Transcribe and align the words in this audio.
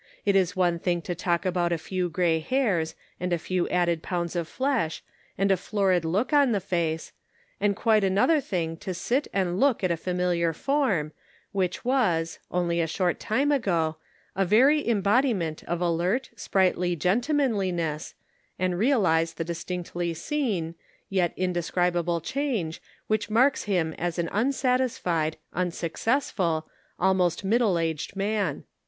It 0.25 0.35
is 0.35 0.55
one 0.55 0.79
thing 0.79 1.03
to 1.03 1.13
talk 1.13 1.45
about 1.45 1.71
a 1.71 1.77
few 1.77 2.09
gray 2.09 2.39
hairs, 2.39 2.95
and 3.19 3.31
a 3.31 3.37
few 3.37 3.69
added 3.69 4.01
pounds 4.01 4.35
of 4.35 4.47
flesh, 4.47 5.03
and 5.37 5.51
a 5.51 5.55
florid 5.57 6.03
look 6.03 6.33
on 6.33 6.53
the 6.53 6.59
face; 6.59 7.11
and 7.59 7.75
quite 7.75 8.03
another 8.03 8.41
thing 8.41 8.77
to 8.77 8.95
sit 8.95 9.27
and 9.31 9.59
look 9.59 9.83
at 9.83 9.91
a 9.91 9.95
familiar 9.97 10.53
form, 10.53 11.11
which 11.51 11.85
was, 11.85 12.39
only 12.49 12.81
a 12.81 12.87
short 12.87 13.19
time 13.19 13.51
ago, 13.51 13.97
a 14.35 14.43
very 14.43 14.89
embodiment 14.89 15.63
of 15.65 15.81
alert, 15.81 16.31
sprightly 16.35 16.95
gentleman 16.95 17.51
liness, 17.53 18.15
and 18.57 18.79
realize 18.79 19.35
the 19.35 19.43
distinctly 19.43 20.15
seen, 20.15 20.73
yet 21.09 21.31
in 21.37 21.53
describable 21.53 22.19
change, 22.21 22.81
which 23.05 23.29
marks 23.29 23.65
him 23.65 23.93
as 23.99 24.17
an 24.17 24.25
416 24.29 24.29
The 24.29 24.29
Pocket 24.31 24.79
Measure. 24.79 24.81
unsatisfied, 25.21 25.37
unsuccessful, 25.53 26.67
almost 26.97 27.43
middle 27.43 27.77
aged 27.77 28.15
man. 28.15 28.63